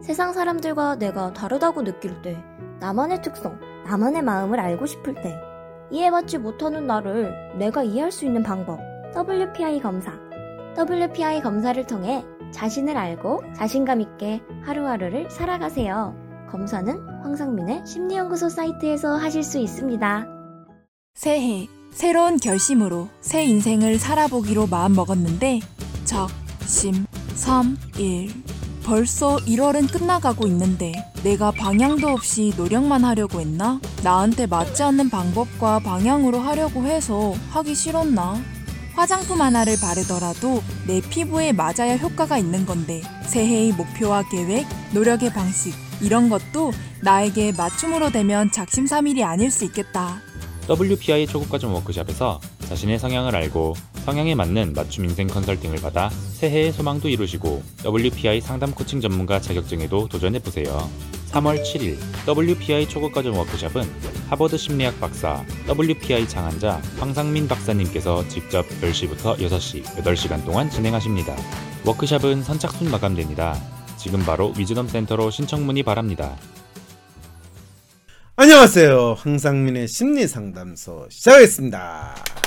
세상 0.00 0.32
사람들과 0.32 0.96
내가 0.96 1.32
다르다고 1.32 1.84
느낄 1.84 2.20
때, 2.22 2.42
나만의 2.80 3.22
특성, 3.22 3.58
나만의 3.84 4.22
마음을 4.22 4.58
알고 4.58 4.86
싶을 4.86 5.14
때, 5.14 5.36
이해받지 5.90 6.38
못하는 6.38 6.86
나를 6.86 7.58
내가 7.58 7.82
이해할 7.82 8.10
수 8.10 8.24
있는 8.24 8.42
방법, 8.42 8.80
WPI 9.14 9.80
검사. 9.80 10.12
WPI 10.78 11.42
검사를 11.42 11.84
통해 11.86 12.24
자신을 12.52 12.96
알고 12.96 13.42
자신감 13.54 14.00
있게 14.00 14.40
하루하루를 14.62 15.30
살아가세요. 15.30 16.16
검사는 16.50 16.96
황상민의 17.22 17.86
심리연구소 17.86 18.48
사이트에서 18.48 19.16
하실 19.16 19.42
수 19.42 19.58
있습니다. 19.58 20.26
새해, 21.14 21.68
새로운 21.90 22.38
결심으로 22.38 23.08
새 23.20 23.44
인생을 23.44 23.98
살아보기로 23.98 24.68
마음먹었는데, 24.68 25.60
적, 26.04 26.28
심, 26.64 27.04
삼, 27.34 27.76
일. 27.98 28.30
벌써 28.90 29.36
1월은 29.46 29.92
끝나가고 29.92 30.48
있는데 30.48 30.90
내가 31.22 31.52
방향도 31.52 32.08
없이 32.08 32.52
노력만 32.56 33.04
하려고 33.04 33.40
했나? 33.40 33.80
나한테 34.02 34.46
맞지 34.46 34.82
않는 34.82 35.10
방법과 35.10 35.78
방향으로 35.78 36.40
하려고 36.40 36.84
해서 36.86 37.32
하기 37.50 37.76
싫었나? 37.76 38.42
화장품 38.94 39.42
하나를 39.42 39.76
바르더라도 39.80 40.60
내 40.88 41.00
피부에 41.00 41.52
맞아야 41.52 41.96
효과가 41.98 42.38
있는 42.38 42.66
건데 42.66 43.00
새해의 43.28 43.74
목표와 43.74 44.28
계획, 44.28 44.66
노력의 44.92 45.32
방식 45.32 45.72
이런 46.00 46.28
것도 46.28 46.72
나에게 47.00 47.52
맞춤으로 47.52 48.10
되면 48.10 48.50
작심삼일이 48.50 49.22
아닐 49.22 49.52
수 49.52 49.64
있겠다. 49.66 50.20
WPI 50.68 51.28
초급과정 51.28 51.72
워크샵에서 51.74 52.40
자신의 52.68 52.98
성향을 52.98 53.36
알고 53.36 53.74
성향에 54.04 54.34
맞는 54.34 54.72
맞춤 54.74 55.04
인생 55.04 55.26
컨설팅을 55.26 55.80
받아 55.80 56.08
새해의 56.10 56.72
소망도 56.72 57.08
이루시고 57.08 57.62
WPI 57.84 58.40
상담 58.40 58.72
코칭 58.72 59.00
전문가 59.00 59.40
자격증에도 59.40 60.08
도전해보세요. 60.08 60.90
3월 61.30 61.62
7일 61.62 61.96
WPI 62.26 62.88
초급과정 62.88 63.38
워크샵은 63.38 63.82
하버드 64.28 64.56
심리학 64.56 64.98
박사 65.00 65.44
WPI 65.68 66.28
창안자 66.28 66.80
황상민 66.98 67.46
박사님께서 67.46 68.26
직접 68.28 68.66
10시부터 68.80 69.38
6시 69.38 69.84
8시간 69.84 70.44
동안 70.44 70.70
진행하십니다. 70.70 71.36
워크샵은 71.84 72.42
선착순 72.42 72.90
마감됩니다. 72.90 73.56
지금 73.96 74.24
바로 74.24 74.52
위즈덤 74.56 74.88
센터로 74.88 75.30
신청 75.30 75.66
문의 75.66 75.82
바랍니다. 75.82 76.36
안녕하세요. 78.36 79.16
황상민의 79.18 79.86
심리 79.86 80.26
상담소 80.26 81.08
시작하겠습니다. 81.10 82.39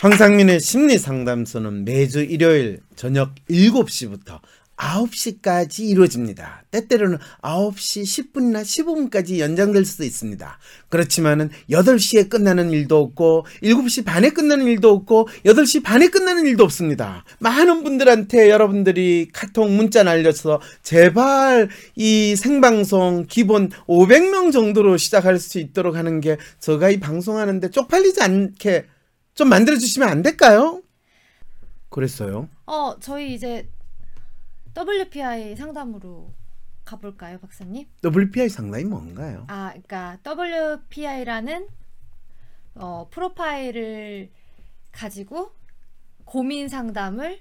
황상민의 0.00 0.60
심리 0.60 0.96
상담소는 0.96 1.84
매주 1.84 2.20
일요일 2.20 2.78
저녁 2.94 3.34
7시부터 3.50 4.38
9시까지 4.76 5.80
이루어집니다. 5.80 6.62
때때로는 6.70 7.18
9시 7.42 8.32
10분이나 8.32 8.62
15분까지 8.62 9.40
연장될 9.40 9.84
수도 9.84 10.04
있습니다. 10.04 10.56
그렇지만은 10.88 11.50
8시에 11.68 12.28
끝나는 12.28 12.70
일도 12.70 12.96
없고 12.96 13.46
7시 13.64 14.04
반에 14.04 14.30
끝나는 14.30 14.66
일도 14.66 14.88
없고 14.88 15.26
8시 15.44 15.82
반에 15.82 16.06
끝나는 16.06 16.46
일도 16.46 16.62
없습니다. 16.62 17.24
많은 17.40 17.82
분들한테 17.82 18.50
여러분들이 18.50 19.30
카톡 19.32 19.68
문자 19.68 20.04
날려서 20.04 20.60
제발 20.84 21.70
이 21.96 22.36
생방송 22.36 23.26
기본 23.28 23.70
500명 23.88 24.52
정도로 24.52 24.96
시작할 24.96 25.40
수 25.40 25.58
있도록 25.58 25.96
하는 25.96 26.20
게 26.20 26.36
제가 26.60 26.90
이 26.90 27.00
방송하는데 27.00 27.72
쪽팔리지 27.72 28.22
않게 28.22 28.86
좀 29.38 29.48
만들어 29.48 29.76
주시면 29.76 30.08
안 30.08 30.22
될까요? 30.22 30.82
그랬어요. 31.90 32.48
어, 32.66 32.98
저희 32.98 33.34
이제 33.34 33.70
WPI 34.76 35.54
상담으로 35.54 36.32
가볼까요, 36.84 37.38
박사님? 37.38 37.86
WPI 38.02 38.48
상담이 38.48 38.86
뭔가요? 38.86 39.44
아, 39.46 39.68
그러니까 39.70 40.18
WPI라는 40.26 41.68
어, 42.74 43.06
프로파일을 43.12 44.28
가지고 44.90 45.52
고민 46.24 46.68
상담을 46.68 47.38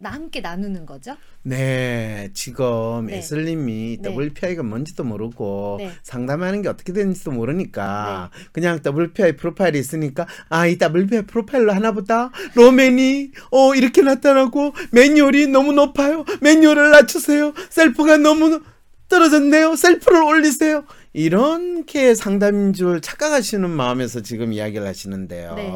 나 0.00 0.10
함께 0.10 0.40
나누는 0.40 0.86
거죠. 0.86 1.16
네, 1.42 2.30
지금 2.32 3.06
네. 3.06 3.18
에슬님이 3.18 3.98
네. 4.00 4.14
WPI가 4.16 4.62
뭔지도 4.62 5.02
모르고 5.02 5.76
네. 5.80 5.90
상담하는 6.02 6.62
게 6.62 6.68
어떻게 6.68 6.92
되는지도 6.92 7.32
모르니까 7.32 8.30
그냥 8.52 8.80
WPI 8.84 9.36
프로파일이 9.36 9.78
있으니까 9.78 10.26
아, 10.48 10.66
이 10.66 10.78
WPI 10.80 11.22
프로파일로 11.22 11.72
하나보다 11.72 12.30
로맨이 12.54 13.32
어 13.50 13.74
이렇게 13.74 14.02
나타나고 14.02 14.72
매뉴얼이 14.92 15.48
너무 15.48 15.72
높아요. 15.72 16.24
매뉴얼을 16.42 16.92
낮추세요. 16.92 17.52
셀프가 17.70 18.18
너무 18.18 18.60
떨어졌네요. 19.08 19.74
셀프를 19.74 20.22
올리세요. 20.22 20.84
이렇게 21.12 22.14
상담인 22.14 22.72
줄 22.72 23.00
착각하시는 23.00 23.68
마음에서 23.68 24.20
지금 24.20 24.52
이야기를 24.52 24.86
하시는데요. 24.86 25.54
네. 25.54 25.72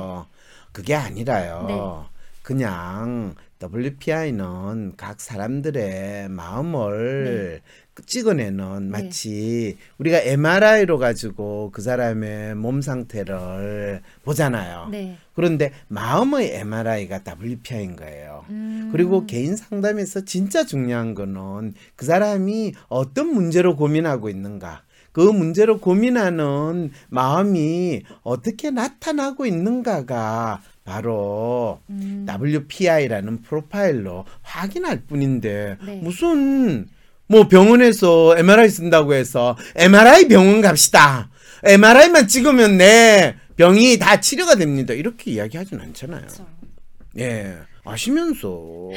그게 0.71 0.94
아니라요. 0.94 1.65
네. 1.66 2.12
그냥 2.43 3.34
WPI는 3.62 4.95
각 4.97 5.21
사람들의 5.21 6.28
마음을 6.31 7.61
찍어내는 8.06 8.91
마치 8.91 9.77
우리가 9.99 10.21
MRI로 10.23 10.99
가지고 10.99 11.71
그 11.73 11.83
사람의 11.83 12.55
몸 12.55 12.81
상태를 12.81 14.00
보잖아요. 14.25 14.89
네. 14.91 15.19
그런데 15.34 15.73
마음의 15.89 16.55
MRI가 16.55 17.21
WPI인 17.41 17.97
거예요. 17.97 18.45
음, 18.49 18.89
그리고 18.93 19.27
개인 19.27 19.56
상담에서 19.56 20.25
진짜 20.25 20.65
중요한 20.65 21.15
거는 21.15 21.75
그 21.94 22.06
사람이 22.06 22.75
어떤 22.89 23.29
문제로 23.29 23.77
고민하고 23.77 24.29
있는가. 24.29 24.83
그 25.12 25.21
문제로 25.21 25.79
고민하는 25.79 26.91
마음이 27.11 28.03
어떻게 28.23 28.71
나타나고 28.71 29.44
있는가가 29.44 30.62
바로 30.84 31.81
음, 31.91 32.26
WPI라는 32.28 33.43
프로파일로 33.43 34.25
확인할 34.43 35.03
뿐인데 35.06 35.78
네. 35.84 36.00
무슨 36.03 36.88
뭐 37.28 37.48
병원에서 37.48 38.37
MRI 38.37 38.69
쓴다고 38.69 39.15
해서 39.15 39.56
MRI 39.76 40.28
병원 40.28 40.60
갑시다. 40.60 41.31
MRI만 41.65 42.26
찍으면 42.26 42.78
내 42.78 43.37
병이 43.56 43.98
다 43.98 44.20
치료가 44.20 44.56
됩니다. 44.56 44.93
이렇게 44.93 45.31
이야기하진 45.32 45.81
않잖아요. 45.81 46.20
그렇죠. 46.22 46.47
예. 47.19 47.56
아시면서 47.84 48.91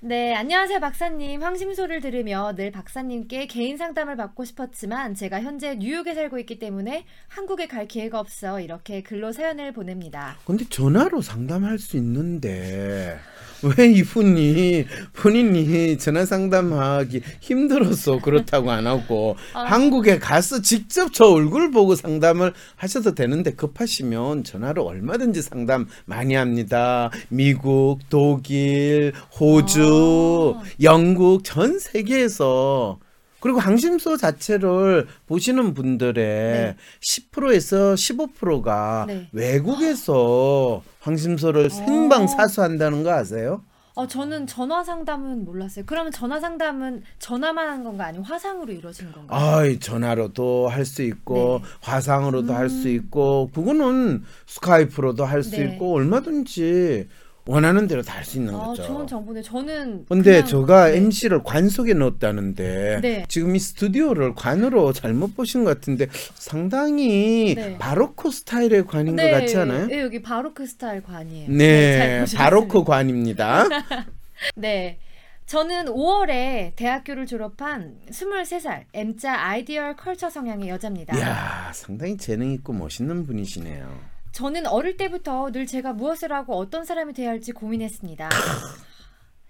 네, 0.00 0.34
안녕하세요, 0.34 0.78
박사님. 0.78 1.42
황심소를 1.42 2.02
들으며 2.02 2.54
늘 2.54 2.70
박사님께 2.70 3.46
개인 3.46 3.78
상담을 3.78 4.14
받고 4.16 4.44
싶었지만 4.44 5.14
제가 5.14 5.40
현재 5.40 5.74
뉴욕에 5.76 6.14
살고 6.14 6.38
있기 6.40 6.58
때문에 6.58 7.06
한국에 7.28 7.66
갈 7.66 7.88
기회가 7.88 8.20
없어 8.20 8.60
이렇게 8.60 9.02
글로 9.02 9.32
사연을 9.32 9.72
보냅니다. 9.72 10.36
근데 10.44 10.66
전화로 10.68 11.22
상담할 11.22 11.78
수 11.78 11.96
있는데 11.96 13.16
왜 13.62 13.90
이분이 13.90 14.84
본인이 15.14 15.98
전화 15.98 16.24
상담하기 16.24 17.22
힘들어서 17.40 18.20
그렇다고 18.20 18.70
안 18.70 18.86
하고 18.86 19.36
아. 19.54 19.64
한국에 19.64 20.18
가서 20.18 20.62
직접 20.62 21.12
저 21.12 21.26
얼굴 21.26 21.70
보고 21.70 21.94
상담을 21.94 22.52
하셔도 22.76 23.14
되는데 23.14 23.52
급하시면 23.52 24.44
전화로 24.44 24.84
얼마든지 24.84 25.42
상담 25.42 25.86
많이 26.04 26.34
합니다. 26.34 27.10
미국, 27.28 28.00
독일, 28.08 29.12
호주, 29.38 30.56
아. 30.58 30.62
영국 30.82 31.44
전 31.44 31.78
세계에서 31.78 32.98
그리고 33.46 33.60
항심소 33.60 34.16
자체를 34.16 35.06
보시는 35.28 35.72
분들의 35.72 36.14
네. 36.14 36.76
10%에서 37.00 37.94
15%가 37.94 39.04
네. 39.06 39.28
외국에서 39.30 40.82
항심소를 40.98 41.70
생방 41.70 42.26
사수한다는 42.26 43.04
거 43.04 43.12
아세요? 43.12 43.62
어, 43.94 44.08
저는 44.08 44.48
전화 44.48 44.82
상담은 44.82 45.44
몰랐어요. 45.44 45.84
그러면 45.86 46.10
전화 46.10 46.40
상담은 46.40 47.02
전화만 47.20 47.68
한 47.68 47.84
건가 47.84 48.06
아니면 48.06 48.26
화상으로 48.26 48.72
이루어지는 48.72 49.12
건가요? 49.12 49.40
아이 49.40 49.78
전화로도 49.78 50.66
할 50.68 50.84
수 50.84 51.02
있고 51.02 51.60
네. 51.62 51.68
화상으로도 51.82 52.52
할수 52.52 52.88
음. 52.88 52.94
있고 52.96 53.50
그거는 53.54 54.24
스카이프로도 54.46 55.24
할수 55.24 55.52
네. 55.52 55.64
있고 55.66 55.94
얼마든지 55.94 57.06
원하는 57.46 57.86
대로 57.86 58.02
다 58.02 58.16
할 58.16 58.24
수 58.24 58.38
있는 58.38 58.54
아, 58.54 58.58
거죠. 58.66 58.82
좋은 58.82 59.06
정보네. 59.06 59.42
저는 59.42 60.06
근데 60.08 60.42
그냥- 60.42 60.46
제가 60.46 60.88
네. 60.90 60.96
MC를 60.96 61.42
관 61.44 61.68
속에 61.68 61.94
넣었다는데 61.94 62.98
네. 63.02 63.24
지금 63.28 63.54
이 63.54 63.58
스튜디오를 63.58 64.34
관으로 64.34 64.92
잘못 64.92 65.36
보신 65.36 65.62
것 65.64 65.74
같은데 65.74 66.08
상당히 66.34 67.54
네. 67.54 67.78
바로크 67.78 68.30
스타일의 68.30 68.86
관인 68.86 69.14
네, 69.16 69.30
것 69.30 69.38
같지 69.40 69.56
않아요? 69.58 69.86
네, 69.86 70.00
여기 70.00 70.20
바로크 70.22 70.66
스타일 70.66 71.02
관이에요. 71.02 71.46
잘 71.46 71.56
네, 71.56 72.18
보셨습니다. 72.20 72.44
바로크 72.44 72.84
관입니다. 72.84 73.64
네. 74.56 74.98
저는 75.46 75.84
5월에 75.86 76.74
대학교를 76.74 77.26
졸업한 77.26 77.98
23살 78.10 78.84
M자 78.92 79.32
ideal 79.38 79.94
culture 79.94 80.28
성향의 80.28 80.68
여자입니다. 80.68 81.16
이야, 81.16 81.70
상당히 81.72 82.16
재능 82.16 82.50
있고 82.50 82.72
멋있는 82.72 83.24
분이시네요. 83.24 84.15
저는 84.36 84.66
어릴 84.66 84.98
때부터 84.98 85.50
늘 85.50 85.64
제가 85.66 85.94
무엇을 85.94 86.30
하고 86.30 86.58
어떤 86.58 86.84
사람이 86.84 87.14
되어야 87.14 87.30
할지 87.30 87.52
고민했습니다. 87.52 88.28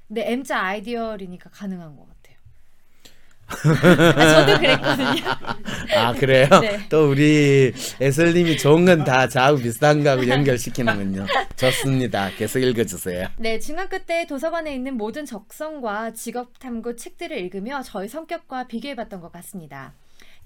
네, 0.06 0.30
M자 0.30 0.60
ideal이니까 0.60 1.50
가능한 1.50 1.96
것 1.96 2.06
같아요. 2.06 2.36
아, 4.16 4.46
저도 4.46 4.58
그랬거든요. 4.60 5.24
아 5.96 6.12
그래요? 6.12 6.46
네. 6.60 6.86
또 6.88 7.10
우리 7.10 7.72
애설님이 8.00 8.56
좋은 8.58 8.84
건 8.84 9.02
다 9.02 9.26
저하고 9.28 9.58
비슷한 9.58 10.04
거하고 10.04 10.28
연결시키는군요. 10.28 11.26
좋습니다. 11.56 12.30
계속 12.38 12.60
읽어주세요. 12.60 13.26
네, 13.38 13.58
중학교 13.58 13.98
때 13.98 14.24
도서관에 14.28 14.72
있는 14.72 14.96
모든 14.96 15.24
적성과 15.26 16.12
직업 16.12 16.60
탐구 16.60 16.94
책들을 16.94 17.36
읽으며 17.36 17.82
저의 17.82 18.08
성격과 18.08 18.68
비교해봤던 18.68 19.20
것 19.20 19.32
같습니다. 19.32 19.94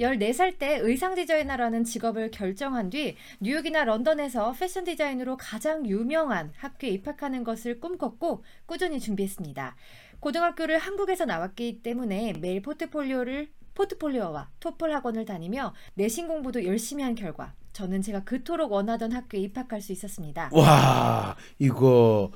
14살 0.01 0.59
때 0.59 0.79
의상 0.79 1.15
디자이너라는 1.15 1.85
직업을 1.85 2.31
결정한 2.31 2.91
뒤 2.91 3.17
뉴욕이나 3.41 3.85
런던에서 3.85 4.53
패션 4.59 4.85
디자인으로 4.85 5.37
가장 5.37 5.87
유명한 5.87 6.53
학교에 6.57 6.91
입학하는 6.91 7.45
것을 7.45 7.81
꿈꿨고 7.81 8.43
꾸준히 8.67 8.99
준비했습니다. 8.99 9.77
고등학교를 10.21 10.79
한국에서 10.79 11.25
나왔기 11.25 11.83
때문에 11.83 12.35
매일 12.41 12.63
포트폴리오를 12.63 13.49
포트폴리오와 13.75 14.51
토플 14.61 14.95
학원을 14.95 15.25
다니며 15.25 15.75
내신 15.95 16.29
공부도 16.29 16.65
열심히 16.65 17.03
한 17.03 17.15
결과 17.15 17.55
저는 17.73 18.03
제가 18.03 18.25
그토록 18.25 18.73
원하던 18.73 19.13
학교에 19.13 19.41
입학할 19.41 19.81
수 19.81 19.93
있었습니다. 19.93 20.51
와 20.53 21.37
이거 21.59 22.31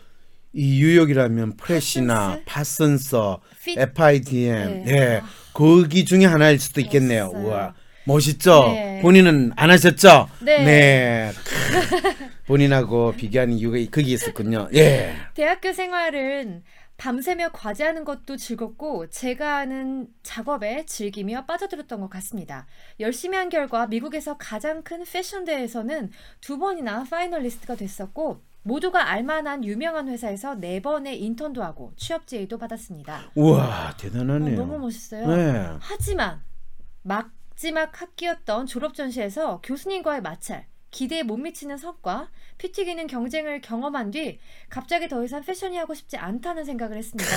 이 0.54 0.78
뉴욕이라면 0.78 1.56
프레시나 1.56 2.38
파슨스, 2.46 3.16
핏- 3.64 3.78
FIDM, 3.78 4.84
네. 4.84 4.92
네. 4.92 5.20
거기 5.52 6.04
중에 6.04 6.24
하나일 6.26 6.58
수도 6.60 6.80
있겠네요. 6.80 7.26
멋있어요. 7.32 7.46
우와 7.46 7.74
멋있죠. 8.06 8.68
네. 8.68 9.00
본인은 9.02 9.52
안 9.56 9.70
하셨죠? 9.70 10.28
네. 10.42 11.32
본인하고 12.46 13.12
비교하는 13.16 13.54
이유가 13.54 13.78
거기 13.90 14.12
있었군요. 14.12 14.68
예. 14.74 15.14
대학교 15.34 15.72
생활은 15.72 16.62
밤새며 16.96 17.48
과제하는 17.52 18.04
것도 18.04 18.36
즐겁고 18.36 19.08
제가 19.10 19.56
하는 19.56 20.06
작업에 20.22 20.84
즐기며 20.86 21.46
빠져들었던 21.46 22.00
것 22.00 22.08
같습니다. 22.10 22.66
열심히 23.00 23.36
한 23.36 23.48
결과 23.48 23.86
미국에서 23.88 24.36
가장 24.38 24.82
큰 24.82 25.02
패션 25.10 25.44
대회에서는 25.44 26.10
두 26.40 26.58
번이나 26.58 27.04
파이널리스트가 27.10 27.74
됐었고 27.74 28.40
모두가 28.64 29.10
알만한 29.10 29.62
유명한 29.64 30.08
회사에서 30.08 30.54
네 30.54 30.80
번의 30.80 31.22
인턴도 31.22 31.62
하고 31.62 31.92
취업 31.96 32.26
제의도 32.26 32.58
받았습니다. 32.58 33.30
우와 33.34 33.90
어, 33.90 33.96
대단하네요. 33.98 34.56
너무 34.56 34.78
멋있어요. 34.78 35.26
네. 35.28 35.76
하지만 35.80 36.42
마지막 37.02 38.00
학기였던 38.00 38.66
졸업 38.66 38.94
전시에서 38.94 39.60
교수님과의 39.62 40.22
마찰, 40.22 40.66
기대에 40.90 41.22
못 41.22 41.36
미치는 41.36 41.76
성과, 41.76 42.30
피 42.56 42.72
튀기는 42.72 43.06
경쟁을 43.06 43.60
경험한 43.60 44.12
뒤 44.12 44.40
갑자기 44.70 45.08
더 45.08 45.22
이상 45.22 45.42
패션이 45.42 45.76
하고 45.76 45.92
싶지 45.92 46.16
않다는 46.16 46.64
생각을 46.64 46.96
했습니다. 46.96 47.30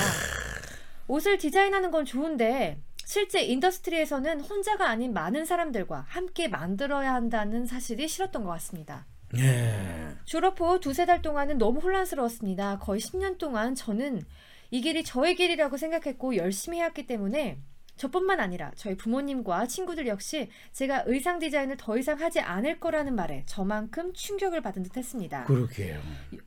옷을 1.08 1.36
디자인하는 1.36 1.90
건 1.90 2.06
좋은데 2.06 2.80
실제 3.04 3.42
industry에서는 3.42 4.40
혼자가 4.40 4.88
아닌 4.88 5.12
많은 5.12 5.44
사람들과 5.44 6.06
함께 6.08 6.48
만들어야 6.48 7.12
한다는 7.12 7.66
사실이 7.66 8.08
싫었던 8.08 8.44
것 8.44 8.50
같습니다. 8.50 9.06
예. 9.36 10.14
졸업 10.24 10.60
후 10.60 10.80
두세 10.80 11.06
달 11.06 11.22
동안은 11.22 11.58
너무 11.58 11.80
혼란스러웠습니다. 11.80 12.78
거의 12.78 13.00
10년 13.00 13.38
동안 13.38 13.74
저는 13.74 14.22
이 14.70 14.80
길이 14.80 15.02
저의 15.04 15.34
길이라고 15.34 15.76
생각했고 15.76 16.36
열심히 16.36 16.78
해왔기 16.78 17.06
때문에 17.06 17.58
저뿐만 17.96 18.40
아니라 18.40 18.70
저희 18.76 18.96
부모님과 18.96 19.66
친구들 19.66 20.06
역시 20.06 20.48
제가 20.72 21.04
의상 21.06 21.38
디자인을 21.38 21.76
더 21.76 21.98
이상 21.98 22.20
하지 22.20 22.40
않을 22.40 22.78
거라는 22.78 23.14
말에 23.14 23.42
저만큼 23.46 24.12
충격을 24.14 24.62
받은 24.62 24.84
듯 24.84 24.96
했습니다. 24.96 25.44
그러게요. 25.44 26.00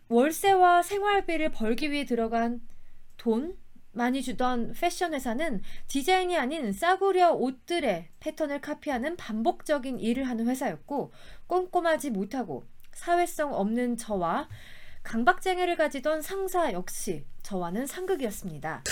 월세와 0.07 0.81
생활비를 0.81 1.51
벌기 1.51 1.91
위해 1.91 2.05
들어간 2.05 2.61
돈 3.17 3.57
많이 3.93 4.21
주던 4.21 4.73
패션 4.73 5.13
회사는 5.13 5.61
디자인이 5.88 6.38
아닌 6.38 6.71
싸구려 6.71 7.31
옷들의 7.33 8.07
패턴을 8.19 8.61
카피하는 8.61 9.17
반복적인 9.17 9.99
일을 9.99 10.23
하는 10.23 10.47
회사였고 10.47 11.11
꼼꼼하지 11.47 12.11
못하고 12.11 12.63
사회성 12.93 13.53
없는 13.53 13.97
저와 13.97 14.47
강박장애를 15.03 15.75
가지던 15.75 16.21
상사 16.21 16.71
역시 16.73 17.25
저와는 17.41 17.88
상극이었습니다. 17.88 18.83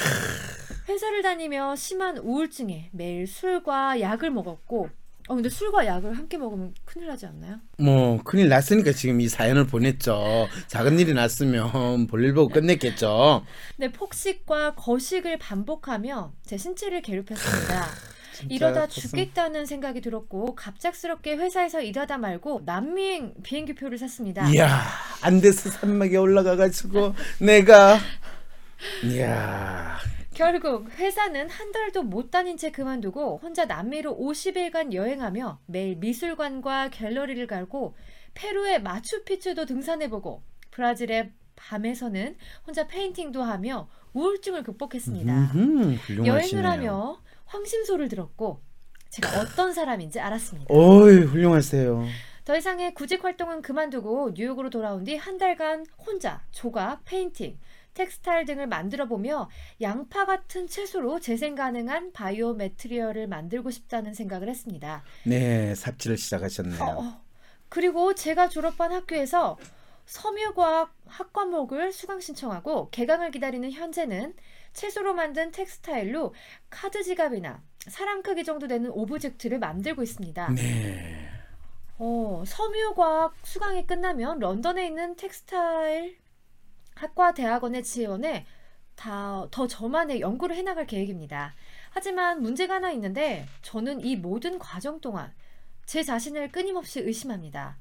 회사를 0.90 1.22
다니며 1.22 1.76
심한 1.76 2.18
우울증에 2.18 2.90
매일 2.92 3.28
술과 3.28 4.00
약을 4.02 4.32
먹었고 4.32 4.90
어 5.30 5.36
근데 5.36 5.48
술과 5.48 5.86
약을 5.86 6.18
함께 6.18 6.38
먹으면 6.38 6.74
큰일 6.86 7.06
나지 7.06 7.28
않나요? 7.28 7.58
뭐 7.78 8.20
큰일 8.24 8.50
났으니까 8.50 8.94
지금 8.94 9.22
이 9.22 9.28
사연을 9.30 9.68
보냈죠. 9.68 10.48
작은 10.66 10.98
일이 10.98 11.14
났으면 11.14 12.08
볼일 12.08 12.34
보고 12.34 12.50
끝냈겠죠. 12.52 13.46
네, 13.78 13.92
폭식과 13.92 14.74
거식을 14.74 15.38
반복하며 15.38 16.34
제 16.44 16.58
신체를 16.58 17.04
괴롭혔습니다. 17.04 17.86
이러다 18.50 18.88
죽겠다는 18.88 19.68
생각이 19.68 20.02
들었고 20.02 20.56
갑작스럽게 20.56 21.36
회사에서 21.36 21.80
일하다 21.82 22.18
말고 22.18 22.64
남미행 22.66 23.36
비행기표를 23.44 24.00
샀습니다. 24.00 24.50
이야 24.50 24.82
안데스 25.22 25.70
산맥에 25.70 26.18
올라가가지고 26.18 27.14
내가 27.40 28.00
이야 29.04 30.00
결국 30.40 30.90
회사는 30.92 31.50
한 31.50 31.74
달도 31.74 32.04
못 32.04 32.32
다닌 32.32 32.56
채 32.56 32.72
그만두고 32.72 33.42
혼자 33.44 33.66
남미로 33.66 34.18
50일간 34.18 34.94
여행하며 34.94 35.60
매일 35.66 35.98
미술관과 35.98 36.92
갤러리를 36.92 37.46
가고 37.46 37.94
페루의 38.36 38.82
마추픽추도 38.82 39.66
등산해보고 39.66 40.42
브라질의 40.72 41.34
밤에서는 41.58 42.38
혼자 42.66 42.88
painting도 42.88 43.44
하며 43.44 43.90
우울증을 44.14 44.64
극복했습니다. 44.64 45.52
음흠. 45.56 46.26
여행을 46.26 46.66
하며 46.66 47.20
황심소를 47.48 48.08
들었고 48.08 48.62
제가 49.10 49.42
어떤 49.42 49.74
사람인지 49.74 50.22
알았습니다. 50.22 50.74
어이 50.74 51.18
훌륭하세요. 51.18 52.06
더 52.46 52.56
이상의 52.56 52.94
구직 52.94 53.26
활동은 53.26 53.62
그만두고 53.62 54.32
뉴욕으로 54.36 54.70
돌아온 54.70 55.04
뒤 55.04 55.18
한 55.18 55.38
달간 55.38 55.86
혼자 55.98 56.42
조각, 56.52 57.04
painting, 57.04 57.60
textile 58.00 58.46
등을 58.46 58.68
만들어 58.68 59.08
보며 59.08 59.50
양파 59.82 60.26
같은 60.26 60.68
채소로 60.68 61.20
재생 61.20 61.56
가능한 61.56 62.14
bio 62.14 62.54
material을 62.54 63.28
만들고 63.28 63.72
싶다는 63.72 64.14
생각을 64.14 64.48
했습니다. 64.48 65.04
네 65.26 65.76
삽질을 65.76 66.18
시작하셨네요. 66.18 66.82
어, 66.82 67.04
어. 67.04 67.22
그리고 67.68 68.16
제가 68.16 68.48
졸업한 68.48 68.94
학교에서 68.94 69.58
섬유과학 70.06 70.96
학과목을 71.08 71.92
수강 71.92 72.22
신청하고 72.22 72.90
개강을 72.90 73.32
기다리는 73.32 73.70
현재는 73.70 74.34
채소로 74.72 75.14
만든 75.14 75.52
textile로 75.52 76.34
카드 76.70 77.04
지갑이나 77.04 77.62
사람 77.90 78.24
크기 78.24 78.46
정도 78.46 78.68
되는 78.68 78.90
object를 78.92 79.60
만들고 79.60 80.04
있습니다. 80.04 80.52
네. 80.52 81.30
어, 81.98 82.44
섬유과학 82.48 83.36
수강이 83.44 83.86
끝나면 83.86 84.40
런던에 84.40 84.88
있는 84.88 85.18
textile 85.18 86.18
학과 87.00 87.34
대학원에 87.34 87.82
지원해 87.82 88.46
다, 88.98 89.48
더 89.52 89.68
저만의 89.68 90.20
연구를 90.20 90.58
해나갈 90.58 90.86
계획입니다. 90.86 91.56
하지만 91.92 92.42
문제가 92.42 92.76
하나 92.76 92.92
있는데 92.92 93.48
저는 93.62 94.02
이 94.02 94.18
모든 94.18 94.60
과정 94.60 95.00
동안 95.00 95.34
제 95.86 96.04
자신을 96.04 96.52
끊임없이 96.52 97.00
의심합니다. 97.00 97.78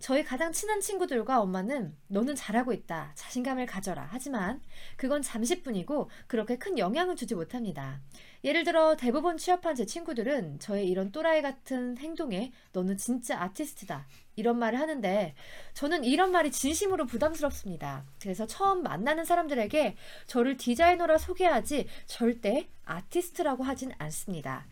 저희 0.00 0.24
가장 0.24 0.50
친한 0.50 0.80
친구들과 0.80 1.40
엄마는 1.40 1.96
너는 2.08 2.34
잘하고 2.34 2.72
있다. 2.72 3.12
자신감을 3.14 3.66
가져라. 3.66 4.08
하지만 4.10 4.60
그건 4.96 5.22
잠시뿐이고 5.22 6.10
그렇게 6.26 6.58
큰 6.58 6.76
영향을 6.76 7.14
주지 7.14 7.36
못합니다. 7.36 8.00
예를 8.46 8.62
들어 8.62 8.94
대부분 8.94 9.36
취업한 9.36 9.74
제 9.74 9.84
친구들은 9.84 10.60
저의 10.60 10.88
이런 10.88 11.10
또라이 11.10 11.42
같은 11.42 11.98
행동에 11.98 12.52
너는 12.72 12.96
진짜 12.96 13.42
아티스트다. 13.42 14.06
이런 14.36 14.56
말을 14.60 14.78
하는데 14.78 15.34
저는 15.74 16.04
이런 16.04 16.30
말이 16.30 16.52
진심으로 16.52 17.06
부담스럽습니다. 17.06 18.04
그래서 18.22 18.46
처음 18.46 18.84
만나는 18.84 19.24
사람들에게 19.24 19.96
저를 20.28 20.56
디자이너라 20.58 21.18
소개하지 21.18 21.88
절대 22.06 22.68
아티스트라고 22.84 23.64
하진 23.64 23.90
않습니다. 23.98 24.68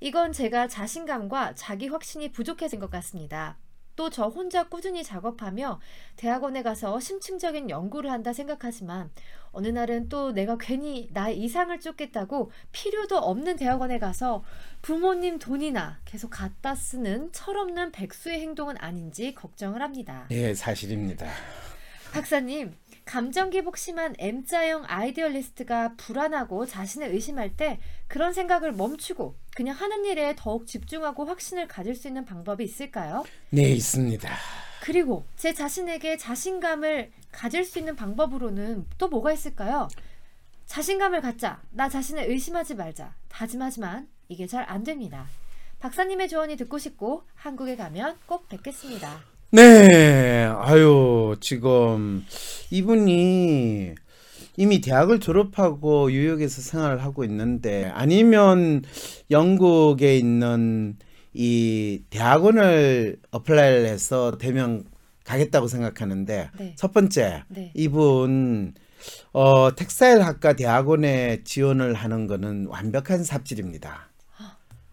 이건 0.00 0.32
제가 0.32 0.66
자신감과 0.68 1.54
자기 1.54 1.88
확신이 1.88 2.32
부족해진 2.32 2.80
것 2.80 2.90
같습니다. 2.90 3.58
또 3.98 4.08
저 4.10 4.28
혼자 4.28 4.68
꾸준히 4.68 5.02
작업하며 5.02 5.80
대학원에 6.14 6.62
가서 6.62 7.00
심층적인 7.00 7.68
연구를 7.68 8.12
한다 8.12 8.32
생각하지만 8.32 9.10
어느 9.50 9.66
날은 9.66 10.08
또 10.08 10.30
내가 10.30 10.56
괜히 10.56 11.10
나의 11.12 11.36
이상을 11.40 11.78
쫓겠다고 11.80 12.52
필요도 12.70 13.18
없는 13.18 13.56
대학원에 13.56 13.98
가서 13.98 14.44
부모님 14.82 15.40
돈이나 15.40 15.98
계속 16.04 16.28
갖다 16.28 16.76
쓰는 16.76 17.32
철없는 17.32 17.90
백수의 17.90 18.40
행동은 18.40 18.76
아닌지 18.78 19.34
걱정을 19.34 19.82
합니다. 19.82 20.26
네 20.28 20.54
사실입니다. 20.54 21.26
박사님, 22.12 22.76
감정 23.08 23.48
기복 23.48 23.78
심한 23.78 24.14
M자형 24.18 24.84
아이디얼리스트가 24.86 25.94
불안하고 25.96 26.66
자신을 26.66 27.08
의심할 27.08 27.56
때 27.56 27.80
그런 28.06 28.34
생각을 28.34 28.72
멈추고 28.72 29.34
그냥 29.56 29.74
하는 29.74 30.04
일에 30.04 30.34
더욱 30.36 30.66
집중하고 30.66 31.24
확신을 31.24 31.68
가질 31.68 31.94
수 31.94 32.06
있는 32.06 32.26
방법이 32.26 32.62
있을까요? 32.62 33.24
네 33.48 33.70
있습니다. 33.72 34.28
그리고 34.82 35.24
제 35.36 35.54
자신에게 35.54 36.18
자신감을 36.18 37.10
가질 37.32 37.64
수 37.64 37.78
있는 37.78 37.96
방법으로는 37.96 38.84
또 38.98 39.08
뭐가 39.08 39.32
있을까요? 39.32 39.88
자신감을 40.66 41.22
갖자. 41.22 41.62
나 41.70 41.88
자신을 41.88 42.24
의심하지 42.28 42.74
말자. 42.74 43.14
다짐하지만 43.30 44.06
이게 44.28 44.46
잘 44.46 44.66
안 44.68 44.84
됩니다. 44.84 45.26
박사님의 45.80 46.28
조언이 46.28 46.58
듣고 46.58 46.76
싶고 46.76 47.22
한국에 47.34 47.74
가면 47.74 48.18
꼭 48.26 48.50
뵙겠습니다. 48.50 49.37
네, 49.50 50.44
아유, 50.44 51.34
지금 51.40 52.22
이분이 52.70 53.94
이미 54.58 54.80
대학을 54.82 55.20
졸업하고 55.20 56.10
뉴욕에서 56.10 56.60
생활을 56.60 57.02
하고 57.02 57.24
있는데 57.24 57.86
아니면 57.94 58.82
영국에 59.30 60.18
있는 60.18 60.98
이 61.32 62.02
대학원을 62.10 63.20
apply를 63.30 63.86
해서 63.86 64.36
대명 64.36 64.84
가겠다고 65.24 65.66
생각하는데 65.66 66.50
네. 66.58 66.74
첫 66.76 66.92
번째 66.92 67.44
네. 67.48 67.72
이분 67.74 68.74
어 69.32 69.74
textile 69.74 70.20
학과 70.20 70.54
대학원에 70.54 71.42
지원을 71.44 71.94
하는 71.94 72.26
거는 72.26 72.66
완벽한 72.66 73.24
삽질입니다. 73.24 74.07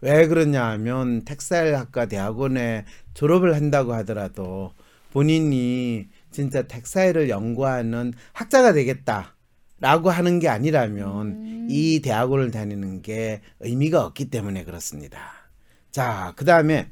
왜 0.00 0.26
그러냐 0.26 0.64
하면 0.72 1.24
텍사일 1.24 1.74
학과 1.76 2.06
대학원에 2.06 2.84
졸업을 3.14 3.54
한다고 3.54 3.94
하더라도 3.94 4.72
본인이 5.12 6.06
진짜 6.30 6.62
텍사일을 6.62 7.30
연구하는 7.30 8.12
학자가 8.32 8.72
되겠다라고 8.74 10.10
하는 10.10 10.38
게 10.38 10.48
아니라면 10.48 11.26
음. 11.26 11.68
이 11.70 12.00
대학원을 12.02 12.50
다니는 12.50 13.02
게 13.02 13.40
의미가 13.60 14.04
없기 14.04 14.28
때문에 14.28 14.64
그렇습니다. 14.64 15.18
자, 15.90 16.34
그 16.36 16.44
다음에 16.44 16.88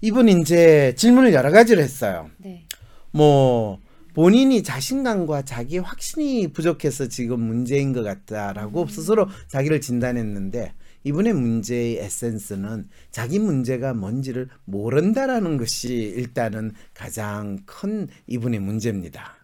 이분 0.00 0.28
이제 0.28 0.94
질문을 0.96 1.32
여러 1.32 1.52
가지를 1.52 1.80
했어요. 1.80 2.28
네. 2.38 2.66
뭐 3.12 3.78
본인이 4.14 4.62
자신감과 4.62 5.42
자기 5.42 5.78
확신이 5.78 6.52
부족해서 6.52 7.06
지금 7.06 7.40
문제인 7.40 7.92
것 7.92 8.02
같다라고 8.02 8.88
스스로 8.88 9.28
자기를 9.48 9.80
진단했는데 9.80 10.74
이분의 11.04 11.32
문제의 11.34 11.98
에센스는 11.98 12.88
자기 13.10 13.38
문제가 13.38 13.94
뭔지를 13.94 14.48
모른다라는 14.64 15.56
것이 15.56 15.94
일단은 15.94 16.72
가장 16.94 17.58
큰 17.66 18.08
이분의 18.26 18.60
문제입니다. 18.60 19.36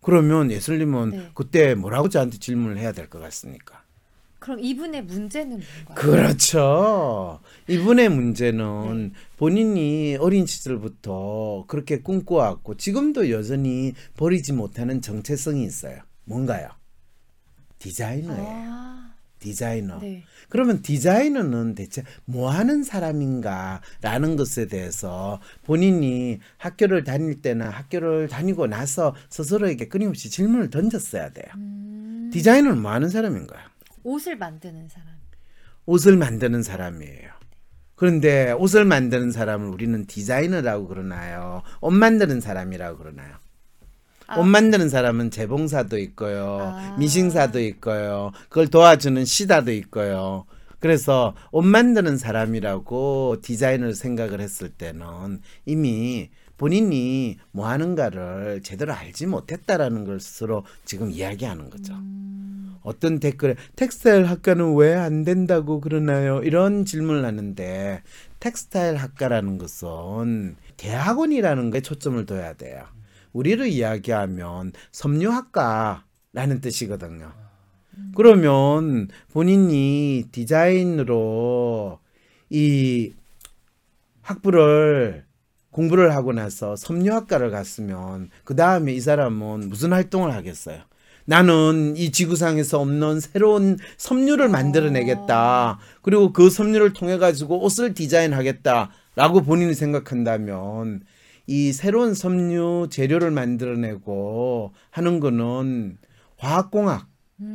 그러면 0.00 0.50
예슬님은 0.50 1.10
네. 1.10 1.30
그때 1.34 1.74
뭐라고 1.74 2.08
저한테 2.08 2.38
질문을 2.38 2.78
해야 2.78 2.92
될 2.92 3.08
것 3.08 3.18
같습니까? 3.20 3.82
그럼 4.38 4.60
이분의 4.60 5.02
문제는 5.02 5.60
뭔가요? 5.86 5.94
그렇죠. 5.96 7.40
이분의 7.68 8.10
문제는 8.10 9.12
본인이 9.36 10.16
어린 10.20 10.46
시절부터 10.46 11.64
그렇게 11.66 12.00
꿈꿔왔고 12.02 12.76
지금도 12.76 13.30
여전히 13.30 13.94
버리지 14.16 14.52
못하는 14.52 15.00
정체성이 15.02 15.64
있어요. 15.64 15.98
뭔가요? 16.24 16.68
디자이너예요. 17.80 18.46
아, 18.46 19.05
디자이너. 19.38 19.98
네. 20.00 20.24
그러면 20.48 20.82
디자이너는 20.82 21.74
대체 21.74 22.02
뭐 22.24 22.50
하는 22.50 22.82
사람인가라는 22.82 24.36
것에 24.36 24.66
대해서 24.66 25.40
본인이 25.64 26.38
학교를 26.58 27.04
다닐 27.04 27.42
때나 27.42 27.68
학교를 27.68 28.28
다니고 28.28 28.66
나서 28.66 29.14
스스로에게 29.30 29.88
끊임없이 29.88 30.30
질문을 30.30 30.70
던졌어야 30.70 31.30
돼요. 31.30 31.46
음, 31.56 32.30
디자이너는 32.32 32.80
뭐 32.80 32.92
하는 32.92 33.08
사람인가요? 33.08 33.66
옷을 34.04 34.36
만드는 34.36 34.88
사람. 34.88 35.08
옷을 35.86 36.16
만드는 36.16 36.62
사람이에요. 36.62 37.30
그런데 37.94 38.52
옷을 38.52 38.84
만드는 38.84 39.30
사람을 39.30 39.68
우리는 39.68 40.06
디자이너라고 40.06 40.86
그러나요? 40.86 41.62
옷 41.80 41.90
만드는 41.92 42.40
사람이라고 42.40 42.98
그러나요? 42.98 43.36
아. 44.26 44.38
옷 44.38 44.44
만드는 44.44 44.88
사람은 44.88 45.30
재봉사도 45.30 45.98
있고요. 45.98 46.58
아. 46.60 46.96
미싱사도 46.98 47.60
있고요. 47.60 48.32
그걸 48.48 48.68
도와주는 48.68 49.24
시다도 49.24 49.72
있고요. 49.72 50.44
그래서 50.80 51.34
옷 51.52 51.62
만드는 51.62 52.16
사람이라고 52.18 53.36
디자인을 53.42 53.94
생각을 53.94 54.40
했을 54.40 54.68
때는 54.68 55.40
이미 55.64 56.30
본인이 56.58 57.38
뭐 57.50 57.66
하는가를 57.68 58.62
제대로 58.62 58.92
알지 58.94 59.26
못했다라는 59.26 60.04
걸 60.04 60.20
스스로 60.20 60.64
지금 60.84 61.10
이야기하는 61.10 61.70
거죠. 61.70 61.94
어떤 62.82 63.18
댓글에 63.18 63.56
텍스타일 63.74 64.24
학과는 64.26 64.74
왜 64.76 64.94
안 64.94 65.24
된다고 65.24 65.80
그러나요? 65.80 66.40
이런 66.44 66.84
질문을 66.84 67.24
하는데 67.24 68.02
텍스타일 68.40 68.96
학과라는 68.96 69.58
것은 69.58 70.56
대학원이라는 70.76 71.70
거에 71.70 71.80
초점을 71.80 72.24
둬야 72.26 72.52
돼요. 72.54 72.84
우리를 73.36 73.66
이야기하면 73.66 74.72
섬유학과라는 74.92 76.60
뜻이거든요. 76.62 77.32
그러면 78.14 79.08
본인이 79.32 80.24
디자인으로 80.32 81.98
이 82.48 83.12
학부를 84.22 85.24
공부를 85.70 86.14
하고 86.14 86.32
나서 86.32 86.76
섬유학과를 86.76 87.50
갔으면 87.50 88.30
그 88.44 88.56
다음에 88.56 88.94
이 88.94 89.00
사람은 89.00 89.68
무슨 89.68 89.92
활동을 89.92 90.32
하겠어요? 90.32 90.80
나는 91.26 91.94
이 91.96 92.12
지구상에서 92.12 92.80
없는 92.80 93.20
새로운 93.20 93.76
섬유를 93.98 94.48
만들어내겠다. 94.48 95.78
그리고 96.00 96.32
그 96.32 96.48
섬유를 96.48 96.94
통해 96.94 97.18
가지고 97.18 97.62
옷을 97.62 97.92
디자인하겠다라고 97.92 99.42
본인이 99.44 99.74
생각한다면 99.74 101.02
이 101.46 101.72
새로운 101.72 102.14
섬유 102.14 102.88
재료를 102.90 103.30
만들어내고 103.30 104.72
하는 104.90 105.20
거는 105.20 105.98
화학공학, 106.38 107.08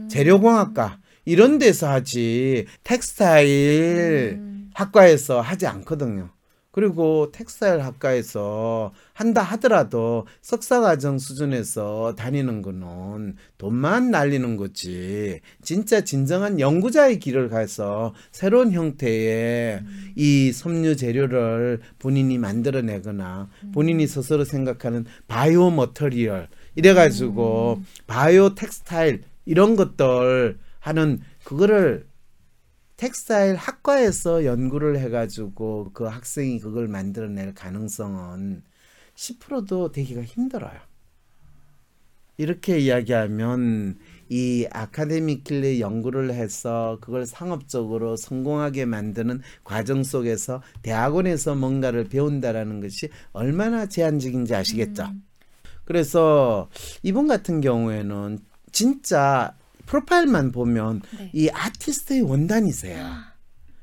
재료공학과 0.10 1.00
이런 1.26 1.58
데서 1.58 1.90
하지 1.90 2.66
텍스타일 2.84 4.38
음. 4.40 4.70
학과에서 4.74 5.42
하지 5.42 5.68
않거든요. 5.68 6.30
그리고 6.72 7.32
텍스타일 7.32 7.82
학과에서 7.82 8.94
한다 9.14 9.42
하더라도 9.42 10.26
석사과정 10.42 11.20
수준에서 11.20 12.16
다니는 12.16 12.62
거는 12.62 13.36
돈만 13.58 14.10
날리는 14.10 14.56
거지. 14.56 15.42
진짜 15.62 16.02
진정한 16.02 16.60
연구자의 16.60 17.20
길을 17.20 17.50
가서 17.50 18.14
새로운 18.32 18.72
형태의 18.72 19.84
이 20.16 20.52
섬유 20.54 20.96
재료를 20.96 21.82
본인이 22.00 22.38
만들어내거나 22.38 23.50
본인이 23.74 24.08
스스로 24.08 24.46
생각하는 24.46 25.06
bio 25.28 25.72
material 25.72 26.48
이래가지고 26.76 27.82
bio 28.08 28.56
textile 28.56 29.24
이런 29.46 29.76
것들 29.76 30.58
하는 30.80 31.20
그거를 31.44 32.06
textile 33.02 33.56
학과에서 33.56 34.46
연구를 34.46 35.00
해가지고 35.00 35.90
그 35.92 36.04
학생이 36.04 36.60
그걸 36.60 36.88
만들어낼 36.88 37.56
가능성은 37.56 38.62
10%도 39.16 39.92
되기가 39.92 40.22
힘들어요. 40.22 40.80
이렇게 42.38 42.78
이야기하면 42.78 43.98
이 44.30 44.68
academic 44.70 45.44
길의 45.44 45.82
연구를 45.82 46.32
해서 46.32 47.00
그걸 47.02 47.26
상업적으로 47.26 48.16
성공하게 48.16 48.86
만드는 48.86 49.42
과정 49.64 50.04
속에서 50.04 50.62
대학원에서 50.84 51.56
뭔가를 51.56 52.04
배운다라는 52.04 52.82
것이 52.82 53.10
얼마나 53.32 53.88
제한적인지 53.88 54.54
아시겠죠? 54.54 55.08
그래서 55.86 56.70
이분 57.02 57.28
같은 57.28 57.62
경우에는 57.62 58.38
진짜 58.72 59.56
profile만 59.92 60.54
보면 60.54 61.02
네. 61.18 61.30
이 61.34 61.50
아티스트의 61.50 62.22
원단이세요. 62.22 63.31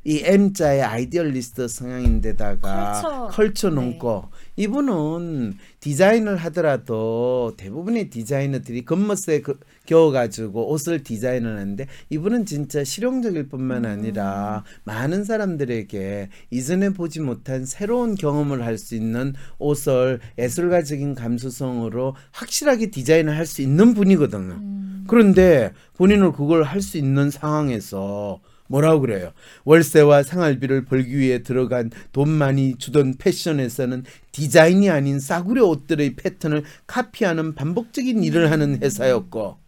이 0.08 0.22
M자의 0.24 0.80
idealist 0.82 1.68
성향인데다가 1.68 3.02
culture. 3.02 3.28
culture 3.30 3.68
네. 3.68 3.74
논거 3.74 4.30
이분은 4.56 5.58
디자인을 5.80 6.36
하더라도 6.36 7.52
대부분의 7.58 8.08
디자이너들이 8.08 8.86
겉멋에 8.86 9.42
그- 9.42 9.58
겨워가지고 9.84 10.70
옷을 10.72 11.02
디자인을 11.02 11.50
하는데 11.58 11.86
이분은 12.08 12.46
진짜 12.46 12.84
실용적일 12.84 13.50
뿐만 13.50 13.84
아니라 13.84 14.64
많은 14.84 15.24
사람들에게 15.24 16.30
이전에 16.52 16.88
보지 16.94 17.20
못한 17.20 17.66
새로운 17.66 18.14
경험을 18.14 18.64
할 18.64 18.78
수 18.78 18.94
있는 18.94 19.34
옷을 19.58 20.20
예술가적인 20.38 21.16
감수성으로 21.16 22.16
확실하게 22.32 22.90
디자인을 22.90 23.36
할 23.36 23.44
수 23.44 23.60
있는 23.60 23.92
분이거든요. 23.92 24.58
그런데 25.06 25.72
본인은 25.98 26.32
그걸 26.32 26.62
할 26.62 26.80
수 26.80 26.96
있는 26.96 27.30
상황에서 27.30 28.40
뭐라고 28.68 29.00
그래요? 29.00 29.32
월세와 29.64 30.22
생활비를 30.22 30.84
벌기 30.84 31.18
위해 31.18 31.42
들어간 31.42 31.90
돈 32.12 32.28
많이 32.28 32.76
주던 32.76 33.14
패션에서는 33.18 34.04
디자인이 34.32 34.88
아닌 34.90 35.18
싸구려 35.18 35.64
옷들의 35.64 36.14
패턴을 36.16 36.62
카피하는 36.86 37.54
반복적인 37.54 38.22
일을 38.22 38.50
하는 38.50 38.80
회사였고 38.82 39.67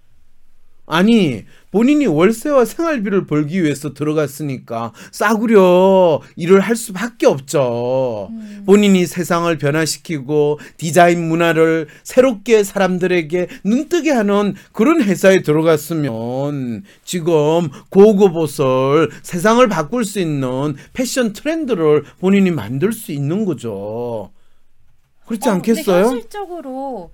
아니 0.91 1.45
본인이 1.71 2.07
월세와 2.07 2.65
생활비를 2.65 3.27
벌기 3.27 3.63
위해서 3.63 3.95
들어갔으니까 3.95 4.93
싸구려 5.13 6.21
일을 6.35 6.59
할 6.59 6.75
수밖에 6.75 7.27
없죠. 7.27 8.29
음. 8.33 8.65
본인이 8.67 9.07
세상을 9.07 9.57
변화시키고 9.57 10.59
디자인 10.77 11.29
문화를 11.29 11.87
새롭게 12.03 12.65
사람들에게 12.65 13.47
눈뜨게 13.65 14.11
하는 14.11 14.55
그런 14.73 15.01
회사에 15.01 15.43
들어갔으면 15.43 16.83
지금 17.05 17.69
고급 17.91 18.37
옷을 18.37 19.09
세상을 19.23 19.67
바꿀 19.69 20.05
수 20.05 20.19
있는 20.19 20.75
패션 20.93 21.33
트렌드를 21.33 22.03
본인이 22.19 22.51
만들 22.51 22.93
수 22.93 23.13
있는 23.13 23.45
거죠. 23.45 24.33
그렇지 25.27 25.49
어, 25.49 25.53
않겠어요? 25.53 26.07
현실적으로 26.07 27.13